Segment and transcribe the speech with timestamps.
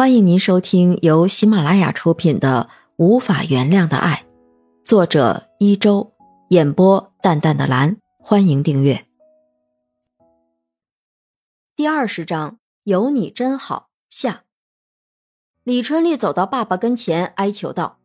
[0.00, 4.24] 欢迎您收听由喜马拉雅出品的《无法原谅的爱》，
[4.82, 6.14] 作者一周，
[6.48, 7.98] 演播淡淡的蓝。
[8.18, 9.04] 欢迎订阅。
[11.76, 13.90] 第二十章，有你真好。
[14.08, 14.44] 下，
[15.64, 17.98] 李春丽走到爸爸跟前，哀求道：“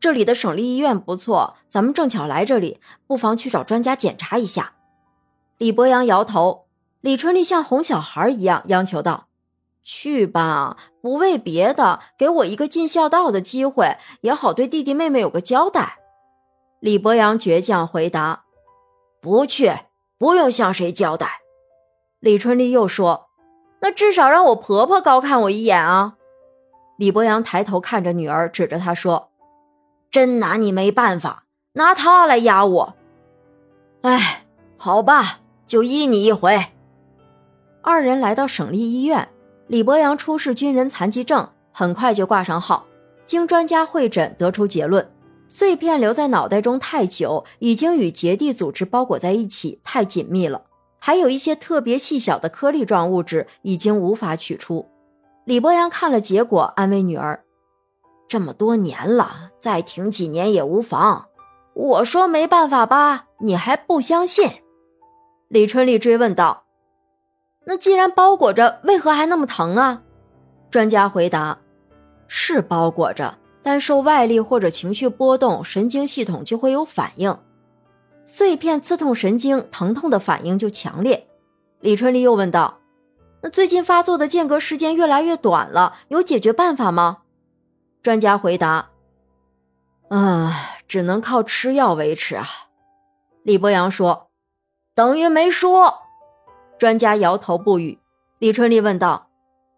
[0.00, 4.72] 这里的省立医院不错，咱们正巧来这里，不妨去找专家检查一下。”
[5.58, 6.68] 李博阳摇头。
[7.02, 9.27] 李春丽像哄小孩一样央求道。
[9.90, 15.96] 去吧，不为别的，给我一个尽孝道的机会，也好对弟弟妹妹有个交代。
[16.78, 18.44] 李博阳倔强回答
[19.22, 19.72] ：“不去，
[20.18, 21.40] 不用向谁交代。”
[22.20, 23.30] 李春丽又说
[23.80, 26.16] ：“那至少让我婆婆高看我一眼啊！”
[26.98, 29.30] 李博阳抬头看着女儿，指着她说
[30.12, 32.96] ：“真拿你没办法，拿她来压我。
[34.02, 34.44] 哎，
[34.76, 36.66] 好吧，就依你一回。”
[37.82, 39.26] 二人来到省立医院。
[39.68, 42.84] 李博阳出示军人残疾证，很快就挂上号。
[43.24, 45.06] 经专家会诊，得出结论：
[45.48, 50.62] 碎片留在脑袋中太久，已经与结缔组织包裹在一起，太紧密了。
[50.98, 54.88] 还有一些特别细小的颗粒状物质已经无法取出。
[55.44, 57.44] 李博阳看了结果，安慰女儿
[58.26, 61.26] ：“这么多年了，再挺几年也无妨。
[61.74, 64.48] 我说没办法吧，你还不相信？”
[65.48, 66.64] 李春丽追问道。
[67.70, 70.00] 那既然包裹着，为何还那么疼啊？
[70.70, 71.58] 专家回答：
[72.26, 77.38] 是包裹着，但受外力或者情绪波动，神经系统就会有反应。
[78.24, 81.28] 碎片刺痛神经，疼痛的反应就强烈。
[81.80, 82.78] 李春丽又问道
[83.44, 87.18] ：“那最近发作的间隔时间越来越短了，有解决办法吗？”
[88.02, 88.88] 专家回答
[90.08, 92.46] ：“啊，只能靠吃药维持啊。”
[93.44, 94.30] 李博阳说
[94.96, 96.04] ：“等于没说。”
[96.78, 97.98] 专家摇头不语。
[98.38, 99.28] 李春丽问道：“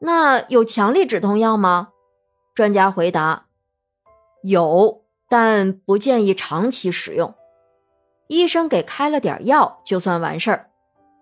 [0.00, 1.88] 那有强力止痛药吗？”
[2.54, 3.46] 专家回答
[4.44, 7.32] ：“有，但不建议长期使用。”
[8.28, 10.70] 医生给开了点药，就算完事儿。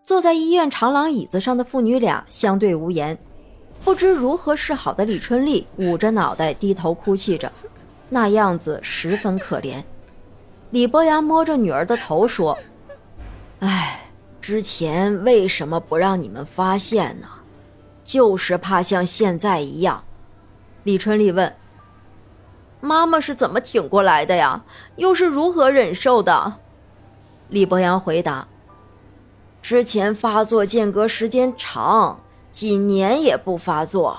[0.03, 3.17] 坐在医院长廊椅子上的父女俩相对无言。
[3.85, 7.53] 不知如何是好的李春丽捂着脑袋低头哭泣着，
[8.09, 9.83] 那样子十分可怜。
[10.71, 12.59] 李博阳摸着女儿的头说
[13.61, 14.05] ：“唉。”
[14.49, 17.29] 之前为什么不让你们发现呢？
[18.03, 20.03] 就是怕像现在一样。
[20.85, 21.55] 李春丽问
[22.81, 24.65] ：“妈妈是怎么挺过来的呀？
[24.97, 26.55] 又是如何忍受的？”
[27.51, 28.49] 李博阳回答
[29.61, 32.19] ：“之前发作间隔时间长，
[32.51, 34.17] 几年也不发作。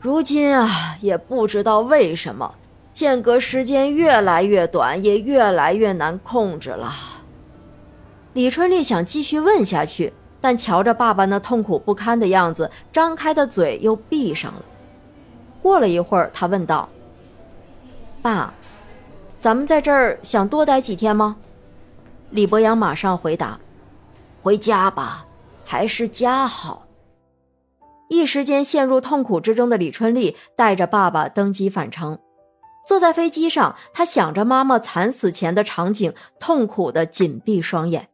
[0.00, 2.54] 如今啊，也不知道为什么，
[2.94, 6.94] 间隔时间越来越短，也越来越难控制了。”
[8.36, 14.62] 李春丽想继续问下去，但瞧着爸爸那痛苦不堪的样子，张开的嘴又闭上了。
[15.62, 16.86] 过了一会儿，他问道
[18.20, 18.52] ：“爸，
[19.40, 21.38] 咱们在这儿想多待几天吗？”
[22.28, 23.58] 李博阳马上回答
[24.42, 25.24] ：“回家吧，
[25.64, 26.86] 还是家好。”
[28.10, 32.18] 一时间陷入痛苦之中的李春丽带着爸爸登机返程。
[32.86, 38.10] 坐在飞机上，他想着妈妈惨死前的场景，痛苦的紧闭双眼。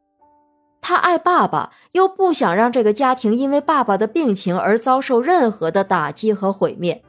[0.82, 7.02] 他爱爸爸，又不想让这个家庭因为爸爸的病情而遭受任何的打击和毁灭。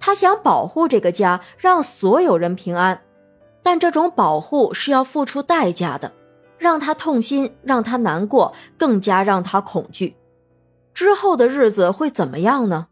[0.00, 3.02] 他想保护这个家，让所有人平安，
[3.62, 6.12] 但这种保护是要付出代价的，
[6.56, 10.16] 让他痛心，让他难过，更加让他恐惧。
[10.94, 12.88] 之后的日子会怎么样呢？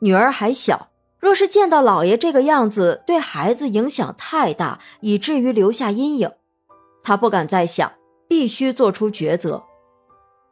[0.00, 0.88] 女儿还小，
[1.20, 6.32] 若是见到姥爷这个样子，对孩子影响太大，以至于留下阴影。
[7.02, 7.92] 他不敢再想，
[8.28, 9.62] 必须做出抉择。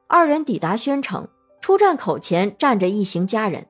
[0.09, 1.27] 二人抵达宣城，
[1.61, 3.67] 出站口前站着一行家人，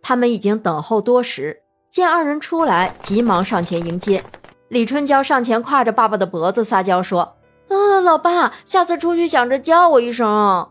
[0.00, 1.60] 他们已经等候多时。
[1.90, 4.24] 见二人出来，急忙上前迎接。
[4.68, 7.36] 李春娇上前挎着爸爸的脖子撒娇说
[7.68, 10.70] ：“啊，老爸，下次出去想着叫我一声。”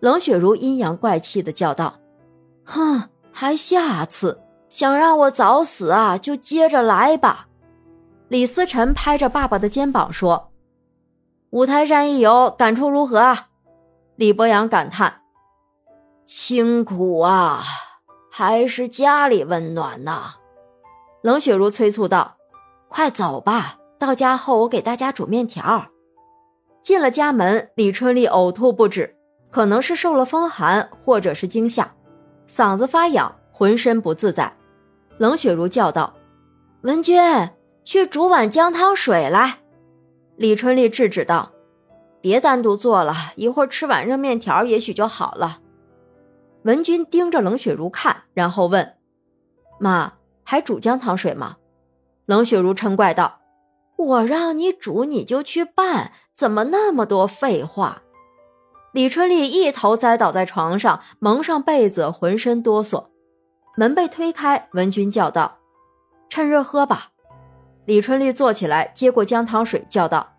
[0.00, 1.94] 冷雪如阴阳怪气的叫道
[2.64, 4.40] ：“哼，还下次？
[4.68, 6.18] 想让我早死啊？
[6.18, 7.48] 就接着来吧。”
[8.28, 10.50] 李思辰拍着爸爸的肩膀说
[11.50, 13.48] ：“五台山一游，感触如何啊？”
[14.16, 15.22] 李博阳感叹
[16.24, 17.62] ：“清苦啊，
[18.30, 20.36] 还是家里温暖呐。”
[21.20, 22.36] 冷雪茹催促道
[22.88, 25.86] ：“快走吧，到家后我给大家煮面条。”
[26.80, 29.16] 进了家门，李春丽呕吐不止，
[29.50, 31.94] 可能是受了风寒，或者是惊吓，
[32.46, 34.56] 嗓子发痒，浑身不自在。
[35.18, 36.14] 冷雪茹叫道
[36.82, 37.20] ：“文君，
[37.84, 39.58] 去煮碗姜汤水来。”
[40.36, 41.50] 李春丽制止道。
[42.24, 45.58] 别单独做了一会儿，吃碗热面条也许就好了。
[46.62, 48.94] 文君盯着冷雪茹看，然后问
[49.78, 51.58] ：“妈，还煮姜糖水吗？
[52.24, 53.40] 冷雪如嗔怪道
[53.98, 58.04] ：“我让你煮，你就去办，怎么那么多废话？”
[58.92, 63.08] 李春丽一头栽倒在床上，蒙上被子，浑身哆嗦。
[63.76, 65.58] 门被推开，文君叫道
[66.30, 67.10] ：“趁热喝吧。”
[67.84, 70.33] 李春丽坐起来，接过姜糖水，叫道：“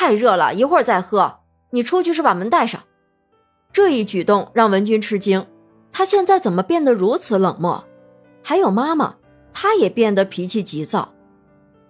[0.00, 1.40] 太热了，一会儿再喝。
[1.72, 2.80] 你出去时把门带上。”
[3.70, 5.46] 这一举动让文君吃惊，
[5.92, 7.84] 他现在怎么变得如此冷漠？
[8.42, 9.16] 还有妈妈，
[9.52, 11.10] 她也变得脾气急躁。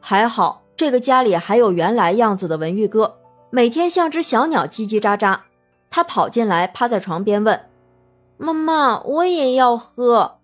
[0.01, 3.17] 还好这个家里还有原来样子的文玉哥，
[3.51, 5.39] 每天像只小鸟叽叽喳喳。
[5.89, 7.69] 他跑进来，趴在床边问
[8.37, 10.39] ：“妈妈，我也要喝。”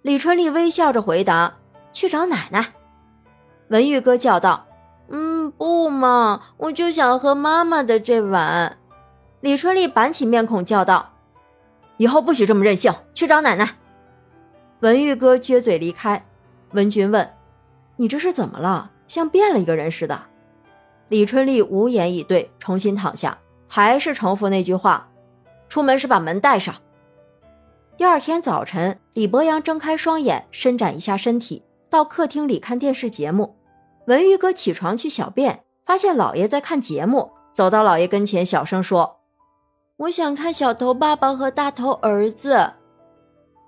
[0.00, 1.58] 李春丽微笑着回答
[1.92, 2.72] ：“去找奶奶。”
[3.68, 4.65] 文玉哥叫道
[5.08, 8.78] ：“嗯，不嘛，我就想喝妈妈的这碗。”
[9.40, 11.12] 李春丽板起面孔叫道
[11.98, 13.76] ：“以后不许这么任性，去找奶奶。”
[14.80, 16.26] 文玉哥撅嘴离开。
[16.72, 17.34] 文君问
[17.96, 18.90] ：“你这是怎么了？
[19.06, 20.20] 像变了一个人似的？”
[21.08, 23.38] 李春丽无言以对，重新躺下，
[23.68, 25.08] 还是重复那句话
[25.68, 26.74] ：“出门时把门带上。”
[27.96, 33.55] 第二天早晨，李博阳睁开双眼，伸展一下身体，到客厅里看电视节目。
[34.06, 39.20] 文玉哥起床去小便，发现老爷在看节目，走到老爷跟前，小声说。
[39.96, 42.74] 我想看小头爸爸和大头儿子。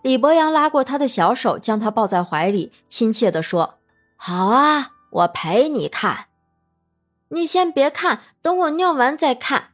[0.02, 3.78] 李博阳拉过他的小手，将他抱在怀里，亲切地说
[4.16, 6.26] ：“好啊，我陪你看。
[7.30, 9.70] 你先别看，等我尿完再看。”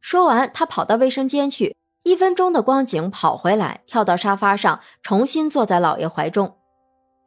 [0.00, 1.76] 说完，他跑到卫生间去。
[2.02, 6.56] 一分钟的光景，跑回来，跳到沙发上，重新坐在老爷怀中。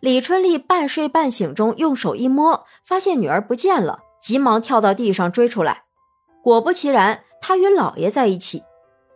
[0.03, 5.83] 李春丽半睡半醒中，用手一摸，发现女儿不见了，急忙跳到地上追出来。
[6.43, 7.21] 果不其然。
[7.39, 8.63] 她与姥爷在一起，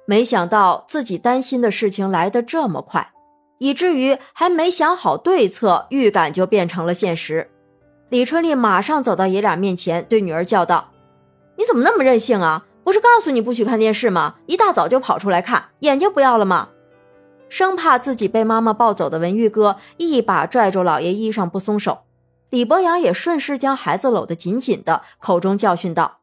[0.06, 3.12] 没想到自己担心的事情来得这么快，
[3.58, 7.50] 以至于还没想好对策，预感就变成了现实。
[8.08, 10.92] 李春丽马上走到爷俩面前，对女儿叫道
[11.60, 12.66] ：“你怎么那么任性啊？
[12.86, 14.36] 不是告诉你不许看电视吗？
[14.46, 16.70] 一大早就跑出来看，眼睛不要了吗？”
[17.50, 22.00] 生怕自己被妈妈抱走的文玉哥一把拽住老爷衣裳不松手，
[22.50, 26.20] 李博阳也顺势将孩子搂得紧紧的，口中教训道。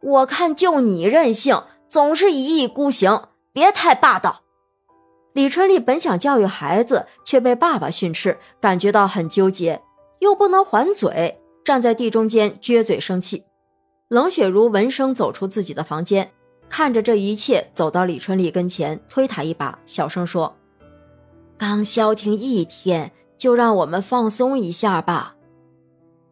[0.00, 4.42] 我看就你任性，总是一意孤行，别太霸道。
[5.32, 9.82] 李春丽本想教育孩子，却被爸爸训斥，感觉到很纠结，
[10.20, 13.44] 又不能还嘴，站在地中间撅嘴生气。
[14.08, 16.32] 冷雪如闻声走出自己的房间，
[16.68, 20.54] 看着这一切，走到李春丽跟前，推她一把，小声说
[21.58, 25.36] ：“刚消停一天，就让我们放松一下吧。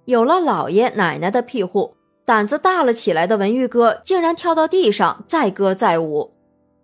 [0.05, 1.95] 有了姥爷奶奶的庇护。”
[2.27, 6.35] 胆子大了起来的文玉哥竟然跳到地上，载歌载舞。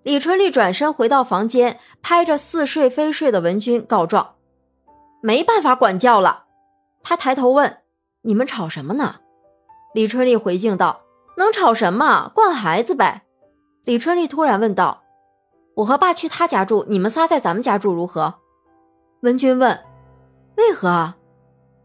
[0.05, 4.37] 李春丽转身回到房间，拍着似睡非睡的文君告状
[5.21, 6.45] ：“没办法管教了。”
[7.03, 7.79] 他抬头问
[8.23, 9.17] ：“你们吵什么呢？”
[9.95, 11.01] 李春丽回敬道
[11.37, 12.31] ：“能吵什么？
[12.33, 13.25] 惯孩子呗。”
[13.84, 15.02] 李春丽突然问道
[15.75, 18.34] ：“我和爸去他家住，你们仨在咱们家住如何？”
[19.23, 19.76] 文君问
[20.56, 21.14] ：“为何？”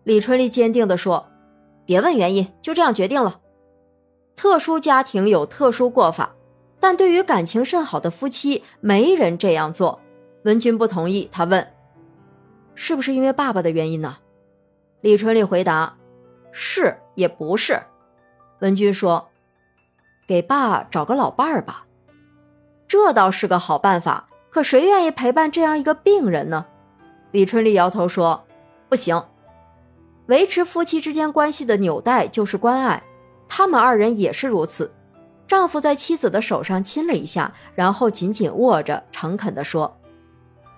[0.06, 1.28] 李春丽坚定地说
[1.86, 3.42] ：“别问原因，就这样决定了。”
[4.38, 6.36] 特殊家庭有特殊过法，
[6.80, 10.00] 但对于感情甚好的夫妻，没人这样做。
[10.44, 11.74] 文君不同意，他问
[12.76, 14.18] ：“是不是因为爸爸的原因呢？”
[15.02, 15.98] 李春丽回答
[16.54, 17.82] ：“是也不是。”
[18.62, 19.28] 文君说
[20.28, 21.87] ：“给爸找个老伴儿吧，
[22.88, 24.28] 这倒是个好办法。
[24.50, 26.66] 可谁愿意陪伴这样一个病人呢？”
[27.32, 28.46] 李春丽摇头说
[28.90, 29.22] ：“不行，
[30.28, 33.04] 维持夫妻之间关系的纽带就是关爱。”
[33.50, 34.92] 他们二人也是如此。
[35.48, 39.98] 丈夫在妻子的手上亲了一下，然后紧紧握着，诚恳地说：“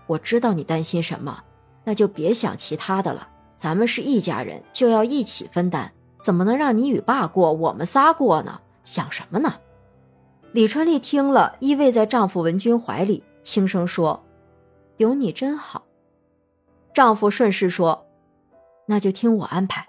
[0.05, 1.39] 我知道你担心什么，
[1.83, 3.27] 那就别想其他的了。
[3.55, 8.59] 咱们是一家人，就要一起分担，怎么能让你与爸过，我们仨过呢？
[8.83, 9.53] 想什么呢？”
[10.51, 14.24] 李春丽听了，依偎在丈夫文君怀里，轻声说
[14.98, 15.84] ：“有你真好。”
[16.94, 18.06] 丈夫顺势说
[18.88, 19.86] ：“那就听我安排。”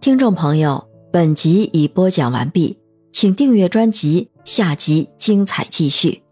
[0.00, 0.86] 听众朋友。
[1.10, 2.78] 本集已播讲完毕，
[3.10, 6.22] 请订阅专辑，下集精彩继续。